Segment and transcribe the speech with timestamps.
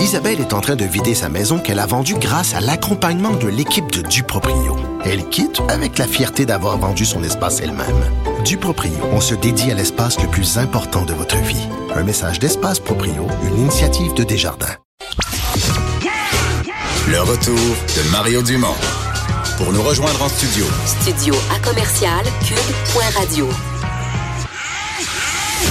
[0.00, 3.48] Isabelle est en train de vider sa maison qu'elle a vendue grâce à l'accompagnement de
[3.48, 4.76] l'équipe de Duproprio.
[5.04, 8.02] Elle quitte avec la fierté d'avoir vendu son espace elle-même.
[8.44, 11.68] Duproprio, on se dédie à l'espace le plus important de votre vie.
[11.94, 14.76] Un message d'Espace Proprio, une initiative de Desjardins.
[17.08, 18.76] Le retour de Mario Dumont.
[19.58, 20.64] Pour nous rejoindre en studio.
[20.86, 23.48] Studio à commercial cube.radio.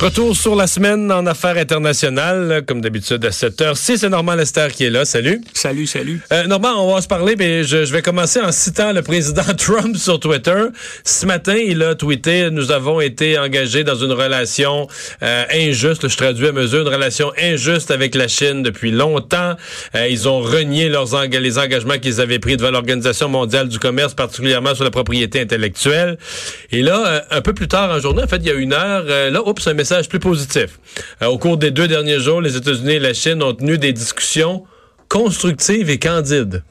[0.00, 4.34] Retour sur la semaine en affaires internationales, comme d'habitude à 7 h Si c'est Normand
[4.34, 5.04] Lester qui est là.
[5.04, 5.42] Salut.
[5.52, 6.22] Salut, salut.
[6.32, 9.42] Euh, Normand, on va se parler, mais je, je, vais commencer en citant le président
[9.58, 10.64] Trump sur Twitter.
[11.04, 14.88] Ce matin, il a tweeté Nous avons été engagés dans une relation
[15.22, 16.08] euh, injuste.
[16.08, 19.54] Je traduis à mesure une relation injuste avec la Chine depuis longtemps.
[19.94, 23.78] Euh, ils ont renié leurs eng les engagements qu'ils avaient pris devant l'Organisation mondiale du
[23.78, 26.16] commerce, particulièrement sur la propriété intellectuelle.
[26.72, 28.72] Et là, euh, un peu plus tard en journée, en fait, il y a une
[28.72, 30.78] heure, euh, là, oups, un message plus positif.
[31.22, 33.92] Euh, au cours des deux derniers jours, les États-Unis et la Chine ont tenu des
[33.92, 34.64] discussions
[35.08, 36.62] constructives et candides.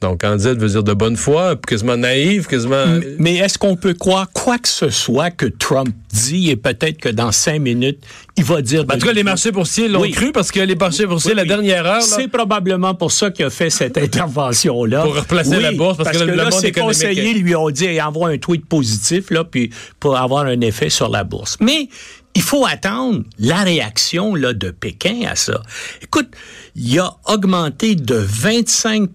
[0.00, 2.86] Donc, candide veut dire de bonne foi, quasiment naïve, quasiment...
[3.18, 7.10] Mais est-ce qu'on peut croire quoi que ce soit que Trump dit et peut-être que
[7.10, 7.98] dans cinq minutes,
[8.38, 8.86] il va dire...
[8.86, 10.12] Ben, en tout cas, les marchés boursiers l'ont oui.
[10.12, 12.00] cru parce que les marchés boursiers, oui, la dernière heure...
[12.00, 15.02] C'est probablement pour ça qu'il a fait cette intervention-là.
[15.02, 16.94] Pour replacer la bourse parce, parce que, que, le, là, monde ses économique...
[16.94, 21.10] conseillers lui ont dit envoie un tweet positif là, puis pour avoir un effet sur
[21.10, 21.58] la bourse.
[21.60, 21.90] Mais
[22.34, 25.62] il faut attendre la réaction là, de Pékin à ça.
[26.02, 26.28] Écoute,
[26.76, 29.10] il a augmenté de 25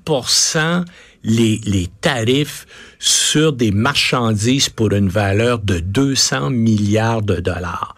[1.23, 2.67] les, les tarifs
[2.99, 7.95] sur des marchandises pour une valeur de 200 milliards de dollars.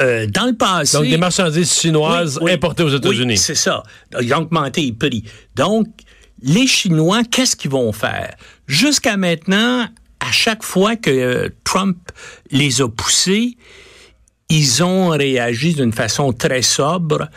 [0.00, 0.96] Euh, dans le passé...
[0.96, 3.32] Donc, des marchandises chinoises oui, oui, importées aux États-Unis.
[3.32, 3.82] Oui, c'est ça.
[4.20, 5.24] Ils ont augmenté les prix.
[5.56, 5.88] Donc,
[6.42, 8.34] les Chinois, qu'est-ce qu'ils vont faire?
[8.66, 9.86] Jusqu'à maintenant,
[10.20, 11.98] à chaque fois que Trump
[12.50, 13.56] les a poussés,
[14.50, 17.28] ils ont réagi d'une façon très sobre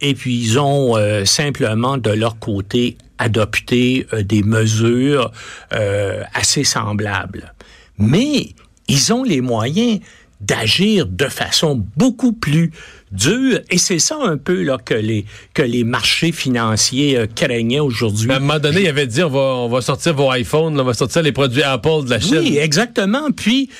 [0.00, 5.30] et puis ils ont euh, simplement de leur côté adopté euh, des mesures
[5.74, 7.54] euh, assez semblables.
[7.98, 8.54] Mais
[8.88, 10.00] ils ont les moyens
[10.40, 12.72] d'agir de façon beaucoup plus
[13.12, 17.78] dure et c'est ça un peu là que les que les marchés financiers euh, craignaient
[17.78, 18.30] aujourd'hui.
[18.32, 20.84] À un moment donné, il avait dit on va on va sortir vos iPhones, on
[20.84, 22.38] va sortir les produits Apple de la Chine.
[22.40, 23.30] Oui, exactement.
[23.30, 23.70] Puis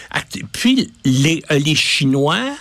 [0.52, 2.54] puis les les Chinois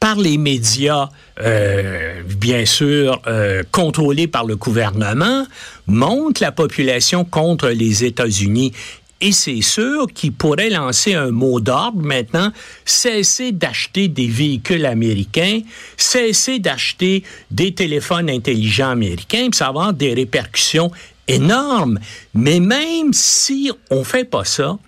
[0.00, 1.08] par les médias,
[1.40, 5.46] euh, bien sûr, euh, contrôlés par le gouvernement,
[5.86, 8.72] montent la population contre les États-Unis.
[9.20, 12.52] Et c'est sûr qu'il pourrait lancer un mot d'ordre maintenant,
[12.84, 15.60] cesser d'acheter des véhicules américains,
[15.96, 20.92] cesser d'acheter des téléphones intelligents américains, ça va avoir des répercussions
[21.26, 21.98] énormes.
[22.32, 24.78] Mais même si on fait pas ça,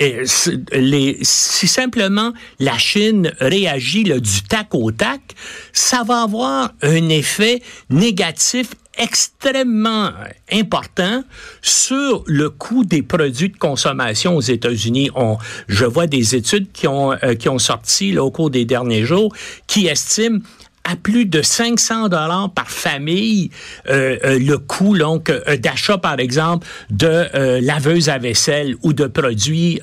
[0.00, 5.20] si simplement la Chine réagit du tac au tac,
[5.72, 10.10] ça va avoir un effet négatif extrêmement
[10.52, 11.22] important
[11.62, 15.10] sur le coût des produits de consommation aux États-Unis.
[15.68, 19.32] Je vois des études qui ont, euh, qui ont sorti au cours des derniers jours
[19.66, 20.40] qui estiment
[20.88, 23.50] à plus de 500 dollars par famille
[23.88, 27.26] euh, euh, le coût donc euh, d'achat par exemple de
[27.60, 29.80] laveuses à vaisselle ou de produits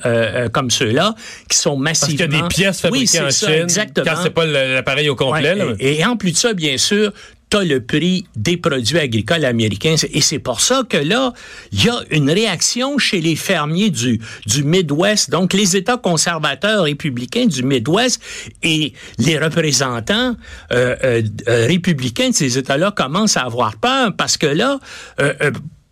[0.52, 1.14] comme ceux-là
[1.48, 4.06] qui sont massivement Parce qu'il y a des pièces fabriquées oui, en ça, Chine exactement.
[4.06, 5.54] quand c'est pas l'appareil au complet.
[5.54, 7.12] Ouais, et, et en plus de ça bien sûr
[7.50, 9.94] tu as le prix des produits agricoles américains.
[10.12, 11.32] Et c'est pour ça que là,
[11.72, 16.84] il y a une réaction chez les fermiers du, du Midwest, donc les États conservateurs
[16.84, 18.20] républicains du Midwest
[18.62, 20.36] et les représentants
[20.72, 24.78] euh, euh, républicains de ces États-là commencent à avoir peur parce que là,
[25.20, 25.32] euh,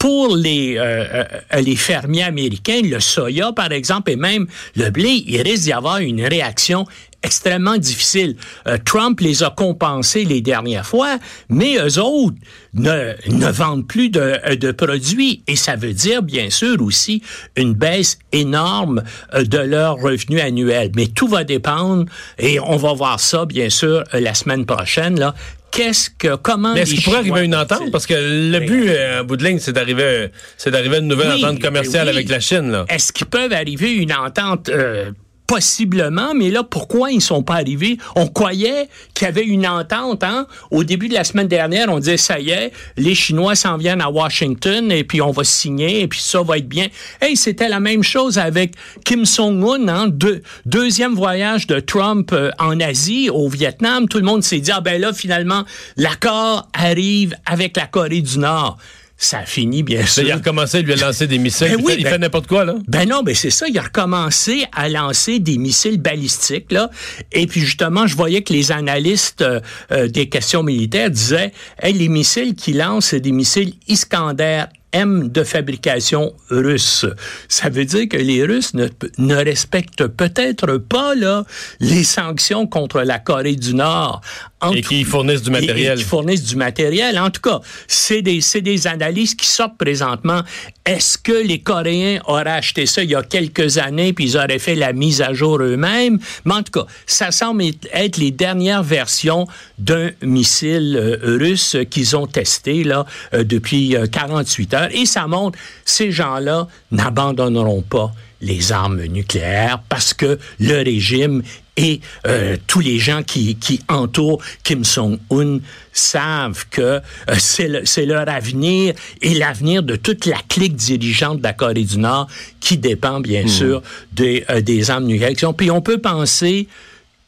[0.04, 1.24] pour les, euh,
[1.62, 5.96] les fermiers américains, le soya, par exemple, et même le blé, il risque d'y avoir
[5.96, 6.84] une réaction
[7.22, 8.36] extrêmement difficile.
[8.66, 11.16] Euh, Trump les a compensés les dernières fois,
[11.48, 12.36] mais eux autres
[12.74, 15.42] ne, ne vendent plus de, de, produits.
[15.46, 17.22] Et ça veut dire, bien sûr, aussi
[17.56, 20.92] une baisse énorme euh, de leurs revenus annuels.
[20.96, 22.04] Mais tout va dépendre,
[22.38, 25.34] et on va voir ça, bien sûr, la semaine prochaine, là,
[25.74, 27.90] qu'est-ce que comment Mais est-ce qu'il pourrait arriver à une entente?
[27.90, 31.08] parce que le but euh, à bout de ligne c'est d'arriver c'est d'arriver à une
[31.08, 32.14] nouvelle oui, entente commerciale oui.
[32.14, 32.86] avec la Chine là.
[32.88, 35.10] Est-ce qu'ils peuvent arriver à une entente euh,
[35.46, 37.98] Possiblement, mais là, pourquoi ils sont pas arrivés?
[38.16, 40.46] On croyait qu'il y avait une entente, hein?
[40.70, 44.00] Au début de la semaine dernière, on disait, ça y est, les Chinois s'en viennent
[44.00, 46.86] à Washington et puis on va signer et puis ça va être bien.
[47.20, 48.72] Hey, c'était la même chose avec
[49.04, 50.08] Kim Jong-un, hein?
[50.08, 54.08] Deux, deuxième voyage de Trump euh, en Asie, au Vietnam.
[54.08, 55.64] Tout le monde s'est dit, ah ben là, finalement,
[55.98, 58.78] l'accord arrive avec la Corée du Nord.
[59.16, 60.24] Ça a fini, bien sûr.
[60.24, 61.68] il a recommencé à lui lancer des missiles.
[61.68, 62.74] Ben il oui, il ben- fait n'importe quoi, là.
[62.88, 63.66] Ben non, ben c'est ça.
[63.68, 66.90] Il a recommencé à lancer des missiles balistiques là.
[67.32, 69.60] Et puis justement, je voyais que les analystes euh,
[69.92, 74.64] euh, des questions militaires disaient, hey, les missiles qu'il lance, c'est des missiles Iskander
[74.94, 77.04] M de fabrication russe.
[77.48, 78.86] Ça veut dire que les Russes ne,
[79.18, 81.44] ne respectent peut-être pas là
[81.80, 84.20] les sanctions contre la Corée du Nord.
[84.60, 85.98] En Et qui fournissent du et- et matériel.
[85.98, 87.18] qui fournissent du matériel.
[87.18, 90.40] En tout cas, c'est des, des analyses qui sortent présentement.
[90.86, 94.58] Est-ce que les Coréens auraient acheté ça il y a quelques années puis ils auraient
[94.58, 96.18] fait la mise à jour eux-mêmes?
[96.44, 99.46] Mais en tout cas, ça semble être les dernières versions
[99.78, 103.04] d'un missile euh, russe qu'ils ont testé là,
[103.34, 104.83] euh, depuis euh, 48 heures.
[104.92, 111.42] Et ça montre, ces gens-là n'abandonneront pas les armes nucléaires parce que le régime
[111.76, 115.58] et euh, tous les gens qui, qui entourent Kim Jong-un
[115.92, 117.00] savent que euh,
[117.38, 121.74] c'est le- c'est leur avenir et l'avenir de toute la clique dirigeante de la Corée
[121.84, 122.28] du Nord
[122.60, 123.82] qui dépend bien sûr
[124.12, 125.54] des, euh, des armes nucléaires.
[125.56, 126.68] Puis on peut penser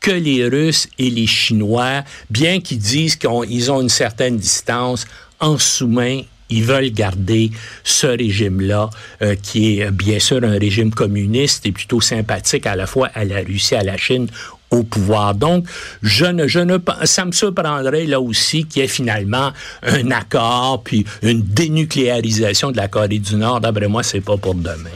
[0.00, 4.37] que les Russes et les Chinois, bien qu'ils disent qu'ils ont, ils ont une certaine
[4.37, 5.06] distance,
[5.41, 7.50] en sous-main, ils veulent garder
[7.84, 8.90] ce régime-là,
[9.22, 13.08] euh, qui est euh, bien sûr un régime communiste et plutôt sympathique à la fois
[13.14, 14.28] à la Russie, à la Chine,
[14.70, 15.34] au pouvoir.
[15.34, 15.66] Donc,
[16.02, 19.52] je ne, je ne, ça me surprendrait là aussi qu'il y ait finalement
[19.82, 23.60] un accord puis une dénucléarisation de la Corée du Nord.
[23.60, 24.90] D'après moi, c'est pas pour demain.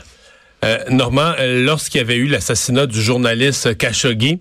[0.64, 4.40] Euh, Normand, euh, lorsqu'il y avait eu l'assassinat du journaliste Khashoggi,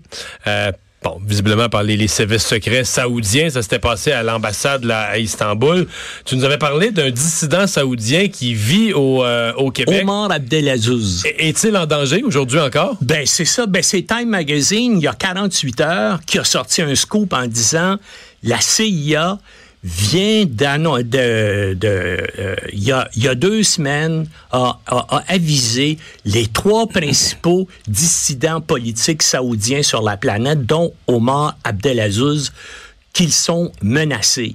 [1.02, 5.18] bon, visiblement par les, les services secrets saoudiens, ça s'était passé à l'ambassade là, à
[5.18, 5.86] Istanbul.
[6.24, 10.02] Tu nous avais parlé d'un dissident saoudien qui vit au, euh, au Québec.
[10.02, 11.24] Omar Abdelaziz.
[11.24, 12.96] Est- Est-il en danger aujourd'hui encore?
[13.00, 13.66] Ben, c'est ça.
[13.66, 17.46] Ben, c'est Time Magazine, il y a 48 heures, qui a sorti un scoop en
[17.46, 17.96] disant
[18.42, 19.38] la CIA
[19.82, 25.06] vient d'annon- de, de, euh, il, y a, il y a deux semaines, a, a-
[25.16, 32.52] a avisé les trois principaux dissidents politiques saoudiens sur la planète, dont Omar Abdelaziz,
[33.12, 34.54] qu'ils sont menacés.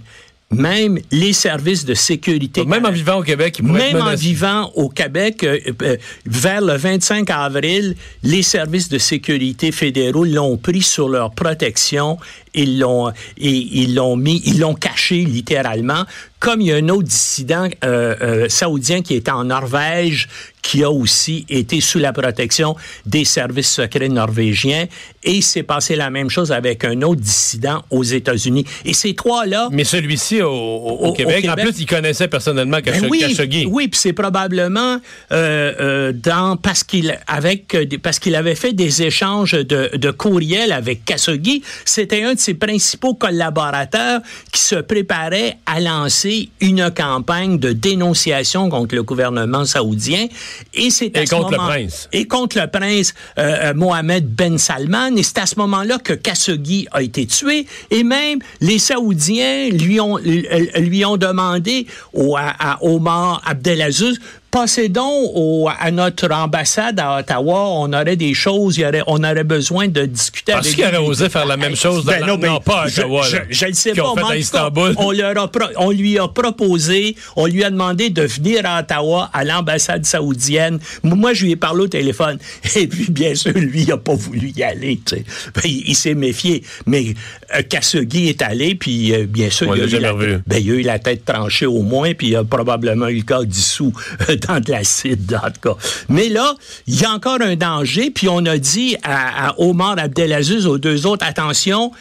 [0.51, 2.63] Même les services de sécurité.
[2.65, 6.77] Même en vivant au Québec, être Même en vivant au Québec, euh, euh, vers le
[6.77, 12.19] 25 avril, les services de sécurité fédéraux l'ont pris sur leur protection.
[12.55, 16.03] Ils l'ont, ils l'ont mis, ils l'ont caché littéralement.
[16.39, 20.27] Comme il y a un autre dissident euh, euh, saoudien qui était en Norvège,
[20.61, 22.75] qui a aussi été sous la protection
[23.05, 24.85] des services secrets norvégiens.
[25.23, 28.65] Et il s'est passé la même chose avec un autre dissident aux États-Unis.
[28.83, 32.27] Et ces trois-là, Mais celui-ci au, au- au Au- au Québec, en plus, il connaissait
[32.27, 33.09] personnellement ben Khashoggi.
[33.09, 33.65] oui, Khashoggi.
[33.67, 34.99] oui, puis c'est probablement
[35.31, 41.05] euh, dans parce qu'il avec parce qu'il avait fait des échanges de, de courriels avec
[41.05, 41.63] Khashoggi.
[41.85, 44.21] C'était un de ses principaux collaborateurs
[44.51, 50.27] qui se préparait à lancer une campagne de dénonciation contre le gouvernement saoudien.
[50.73, 52.07] Et c'est Et contre le prince.
[52.13, 55.15] et contre le prince euh, euh, Mohamed Ben Salman.
[55.15, 57.65] Et c'est à ce moment-là que Khashoggi a été tué.
[57.89, 64.19] Et même les Saoudiens lui ont, lui ont demandé au, à, à Omar Abdelaziz
[64.55, 69.03] passez donc au- à notre ambassade à Ottawa, on aurait des choses, il y aurait,
[69.05, 72.13] on aurait besoin de discuter Penses avec qu'il aurait osé faire la même chose dans
[72.13, 73.35] Ben la- non, ben, non, pas à Ottawa, Je,
[73.65, 77.65] le sais pas, fait cas, on, leur a pro- on lui a proposé, on lui
[77.65, 80.79] a demandé de venir à Ottawa, à l'ambassade saoudienne.
[81.03, 82.37] Moi, je lui ai parlé au téléphone.
[82.77, 84.99] Et puis, bien sûr, lui, il n'a pas voulu y aller.
[85.11, 85.21] Ben,
[85.65, 86.63] il il s'est méfié.
[86.85, 87.13] Mais
[87.55, 90.73] euh, Khashoggi est allé, puis euh, bien sûr, il, a eu la, ben, il a
[90.75, 93.91] eu la tête tranchée au moins, puis il a probablement eu le corps dissous
[94.29, 95.77] euh, dans de l'acide, en tout cas.
[96.09, 96.55] Mais là,
[96.87, 100.77] il y a encore un danger, puis on a dit à, à Omar Abdelaziz, aux
[100.77, 101.91] deux autres, attention,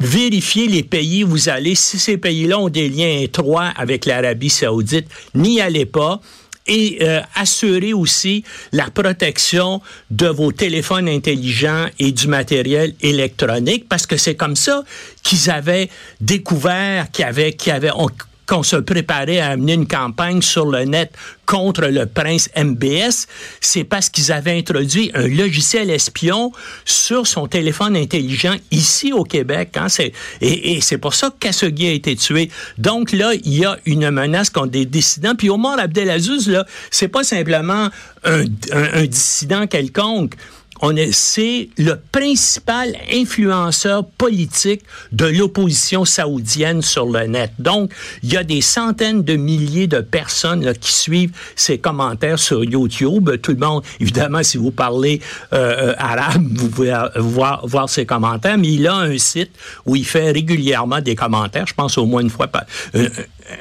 [0.00, 1.74] vérifiez les pays où vous allez.
[1.74, 6.20] Si ces pays-là ont des liens étroits avec l'Arabie saoudite, n'y allez pas.
[6.70, 14.06] Et euh, assurez aussi la protection de vos téléphones intelligents et du matériel électronique, parce
[14.06, 14.84] que c'est comme ça
[15.22, 15.88] qu'ils avaient
[16.20, 18.10] découvert qu'il y avait, qu'il y avait, on-
[18.48, 21.12] qu'on se préparait à amener une campagne sur le net
[21.44, 23.26] contre le prince MBS,
[23.60, 26.50] c'est parce qu'ils avaient introduit un logiciel espion
[26.84, 29.76] sur son téléphone intelligent ici au Québec.
[29.76, 29.86] Hein,
[30.40, 32.50] et, c'est pour ça que Khashoggi a été tué.
[32.78, 35.34] Donc là, il y a une menace contre des dissidents.
[35.36, 37.88] Puis Omar Abdelaziz, là, c'est pas simplement
[38.24, 40.34] un dissident quelconque
[40.80, 44.82] on est, c'est le principal influenceur politique
[45.12, 47.52] de l'opposition saoudienne sur le net.
[47.58, 47.92] Donc,
[48.22, 52.64] il y a des centaines de milliers de personnes là, qui suivent ses commentaires sur
[52.64, 53.30] YouTube.
[53.42, 55.20] Tout le monde, évidemment, si vous parlez
[55.52, 59.50] euh, euh, arabe, vous pouvez euh, voir, voir ses commentaires, mais il a un site
[59.86, 63.08] où il fait régulièrement des commentaires, je pense au moins une fois par, euh,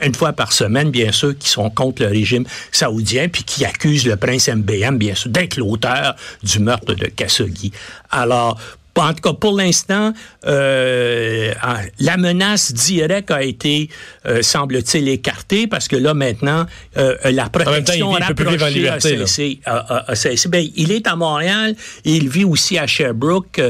[0.04, 4.06] une fois par semaine, bien sûr, qui sont contre le régime saoudien, puis qui accusent
[4.06, 7.72] le prince MBM, bien sûr, d'être l'auteur du meurtre de Khashoggi.
[8.12, 8.58] Alors,
[8.98, 10.14] en tout cas, pour l'instant,
[10.46, 11.54] euh,
[12.00, 13.90] la menace directe a été,
[14.26, 16.66] euh, semble-t-il, écartée parce que là, maintenant,
[16.98, 19.60] euh, la protection rapprochée a cessé.
[19.66, 20.50] A, a, cessé.
[20.50, 21.76] Ben, il est à Montréal
[22.06, 23.62] et il vit aussi à Sherbrooke.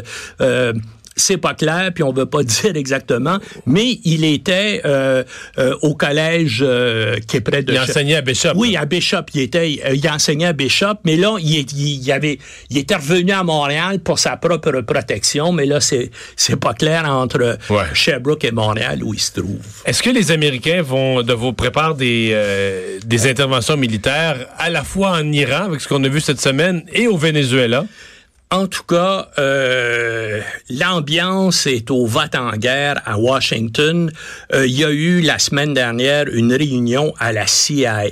[1.17, 5.23] Euh, c'est pas clair, puis on veut pas dire exactement, mais il était euh,
[5.57, 7.73] euh, au collège euh, qui est près de...
[7.73, 8.51] Il enseignait à Bishop.
[8.55, 9.23] Oui, à Bishop.
[9.33, 13.43] Il, était, il enseignait à Bishop, mais là, il, il, avait, il était revenu à
[13.43, 17.57] Montréal pour sa propre protection, mais là, c'est, c'est pas clair entre
[17.93, 19.59] Sherbrooke et Montréal où il se trouve.
[19.85, 25.11] Est-ce que les Américains vont de vous préparer des, des interventions militaires à la fois
[25.11, 27.85] en Iran, avec ce qu'on a vu cette semaine, et au Venezuela?
[28.49, 30.39] En tout cas, euh,
[30.69, 34.09] l'ambiance est au vote en guerre à Washington.
[34.53, 38.05] Euh, il y a eu la semaine dernière une réunion à la CIA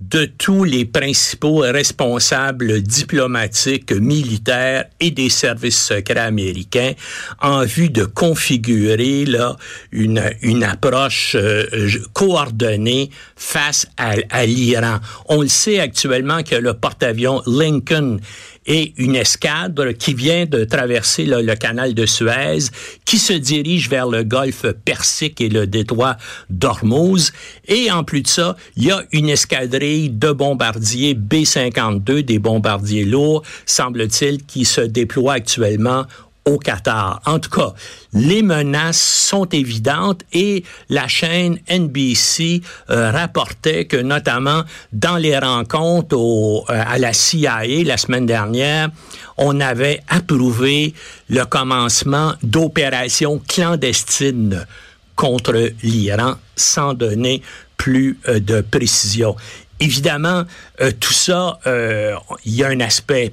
[0.00, 6.92] de tous les principaux responsables diplomatiques, militaires et des services secrets américains
[7.40, 9.56] en vue de configurer là
[9.92, 11.66] une, une approche euh,
[12.14, 14.98] coordonnée face à, à l'Iran.
[15.28, 18.18] On le sait actuellement que le porte-avions Lincoln
[18.66, 22.70] et une escadre qui vient de traverser le canal de Suez,
[23.04, 26.16] qui se dirige vers le golfe Persique et le détroit
[26.50, 27.32] d'Ormuz.
[27.68, 33.04] Et en plus de ça, il y a une escadrille de bombardiers B-52, des bombardiers
[33.04, 36.06] lourds, semble-t-il, qui se déploient actuellement
[36.44, 37.20] au Qatar.
[37.26, 37.72] En tout cas,
[38.12, 46.16] les menaces sont évidentes et la chaîne NBC euh, rapportait que notamment dans les rencontres
[46.16, 48.88] euh, à la CIA la semaine dernière,
[49.36, 50.94] on avait approuvé
[51.28, 54.66] le commencement d'opérations clandestines
[55.14, 57.42] contre l'Iran sans donner
[57.76, 59.36] plus euh, de précision.
[59.82, 60.44] Évidemment,
[60.80, 63.32] euh, tout ça, euh, il y a un aspect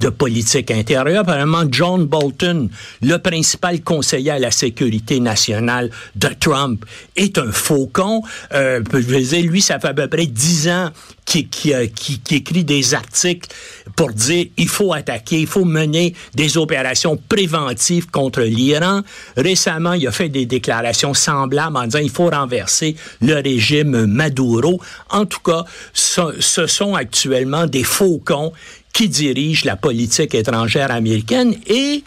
[0.00, 1.20] de politique intérieure.
[1.20, 2.70] Apparemment, John Bolton,
[3.02, 8.22] le principal conseiller à la sécurité nationale de Trump, est un faucon.
[8.54, 10.90] Euh, je veux dire, lui, ça fait à peu près dix ans
[11.30, 13.48] qui, qui, qui, écrit des articles
[13.94, 19.02] pour dire il faut attaquer, il faut mener des opérations préventives contre l'Iran.
[19.36, 24.80] Récemment, il a fait des déclarations semblables en disant il faut renverser le régime Maduro.
[25.10, 28.52] En tout cas, ce, sont actuellement des faucons
[28.92, 32.02] qui dirigent la politique étrangère américaine et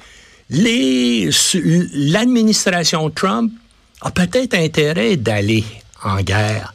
[0.49, 3.51] l'administration Trump
[4.01, 5.63] a peut-être intérêt d'aller
[6.03, 6.73] en guerre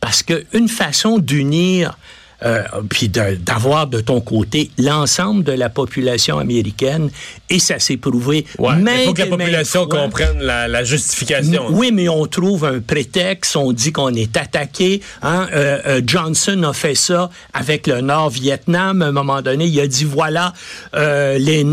[0.00, 1.98] parce qu'une façon d'unir
[2.44, 7.10] euh, puis d'avoir de, ton côté l'ensemble de la population américaine,
[7.50, 8.46] et ça s'est prouvé.
[8.58, 11.66] Ouais, il faut que la population comprenne la, justification.
[11.70, 15.00] Oui, mais on trouve un prétexte, on dit qu'on est attaqué.
[15.22, 15.48] Hein?
[15.52, 19.02] Euh, euh, Johnson a fait ça avec le Nord-Vietnam.
[19.02, 20.52] À un moment donné, il a dit, voilà,
[20.94, 21.64] les,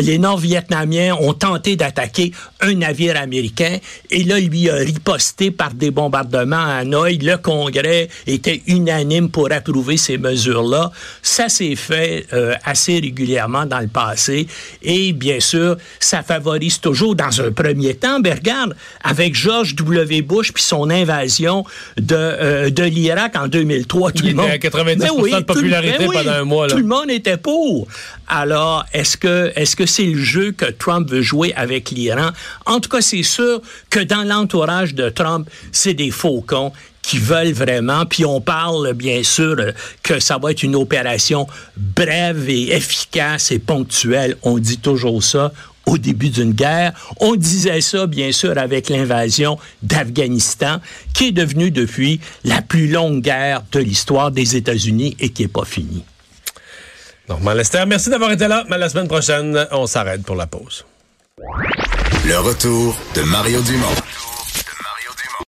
[0.00, 3.78] les Nord-Vietnamiens ont tenté d'attaquer un navire américain,
[4.10, 7.18] et là, lui a riposté par des bombardements à Hanoï.
[7.18, 10.90] Le Congrès était unanime pour approuver ces mesures-là.
[11.22, 14.46] Ça s'est fait euh, assez régulièrement dans le passé
[14.82, 18.20] et bien sûr, ça favorise toujours dans un premier temps.
[18.20, 20.22] Ben regarde, avec George W.
[20.22, 21.64] Bush puis son invasion
[21.96, 24.50] de, euh, de l'Irak en 2003, tout le monde...
[24.50, 26.68] à 90 ben de popularité ben pendant un mois.
[26.68, 27.86] Tout le monde était pour.
[28.28, 32.30] Alors, est-ce que est-ce que c'est le jeu que Trump veut jouer avec l'Iran?
[32.66, 37.52] En tout cas, c'est sûr que dans l'entourage de Trump, c'est des faucons qui veulent
[37.52, 39.56] vraiment, puis on parle bien sûr
[40.02, 44.36] que ça va être une opération brève et efficace et ponctuelle.
[44.42, 45.52] On dit toujours ça
[45.86, 46.92] au début d'une guerre.
[47.18, 50.80] On disait ça, bien sûr, avec l'invasion d'Afghanistan,
[51.14, 55.48] qui est devenue depuis la plus longue guerre de l'histoire des États-Unis et qui n'est
[55.48, 56.04] pas finie.
[57.28, 58.64] Normand Lester, merci d'avoir été là.
[58.68, 60.84] Mais la semaine prochaine, on s'arrête pour la pause.
[62.26, 63.94] Le retour de Mario Dumont